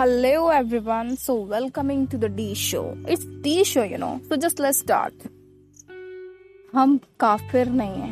[0.00, 2.96] Hello everyone, so welcoming to the D show.
[3.06, 4.18] It's D show, you know.
[4.28, 5.12] So just let's start.
[6.74, 8.08] हम काफिर नहीं है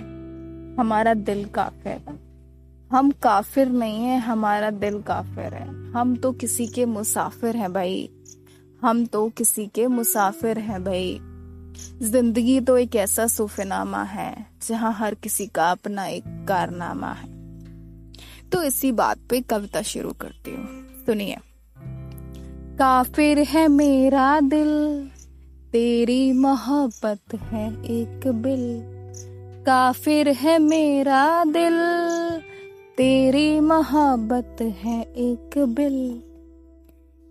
[0.77, 2.19] हमारा दिल काफिर है।
[2.93, 8.09] हम काफिर नहीं है हमारा दिल काफिर है। हम तो किसी के मुसाफिर हैं भाई।
[8.83, 11.19] हम तो किसी के मुसाफिर हैं भाई।
[12.03, 17.29] ज़िंदगी तो एक ऐसा सूफीनामा है जहाँ हर किसी का अपना एक कारनामा है।
[18.51, 21.37] तो इसी बात पे कविता शुरू करती हूँ। सुनिए।
[22.79, 24.69] काफिर है मेरा दिल,
[25.73, 28.63] तेरी मोहब्बत है एक बिल।
[29.67, 31.79] काफिर है मेरा दिल,
[32.97, 35.99] तेरी मोहब्बत है एक बिल।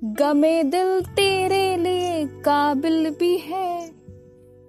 [0.01, 3.91] गमे दिल तेरे लिए काबिल भी है,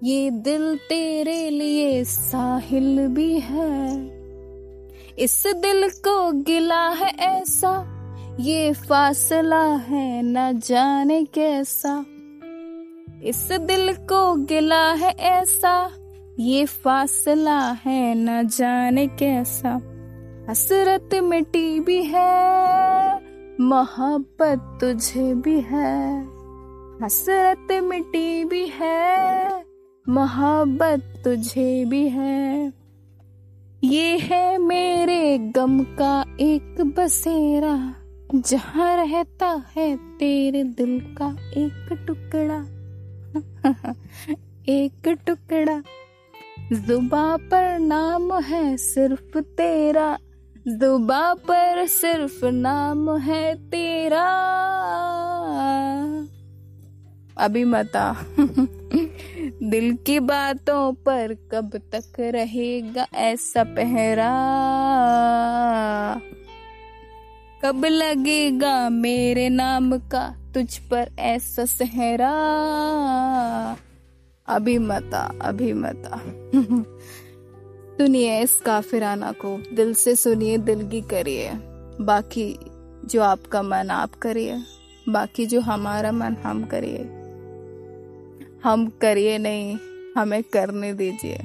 [0.03, 3.93] ये दिल तेरे लिए साहिल भी है।
[5.17, 7.98] इस दिल को गिला है ऐसा
[8.39, 12.05] ये फासला है न जाने कैसा।
[13.23, 15.91] इस दिल को गिला है ऐसा।
[16.39, 19.75] ये फासला है न जाने कैसा।
[20.49, 23.11] हसरत मिटी भी है,
[23.61, 26.23] मोहब्बत तुझे भी है।
[27.03, 29.49] हसरत मिटी भी है,
[30.09, 32.73] मोहब्बत तुझे भी है।
[33.83, 37.98] ये है मेरे गम का एक बसेरा।
[38.35, 42.59] जहाँ रहता है तेरे दिल का एक टुकड़ा।
[44.69, 45.83] एक टुकड़ा।
[46.73, 50.17] जुबा पर नाम है सिर्फ़ तेरा।
[50.67, 54.27] जुबा पर सिर्फ़ नाम है तेरा।
[57.37, 58.25] अभी मता
[59.63, 64.35] दिल की बातों पर कब तक रहेगा ऐसा पहरा।
[67.63, 72.31] कब लगेगा मेरे नाम का तुझ पर ऐसा सहरा?
[74.47, 76.21] अभी मता अभी मता
[77.97, 81.51] सुनिए इस काफिराना को, दिल से सुनिए, दिल की करिए।
[82.01, 82.59] बाकी
[83.05, 84.61] जो आपका मन, आप करिए।
[85.09, 86.99] बाकी जो हमारा मन, हम करिए।
[88.63, 89.77] हम करिए नहीं,
[90.17, 91.37] हमें करने दीजिए।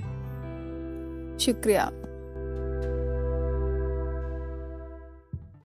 [1.39, 1.91] शुक्रिया।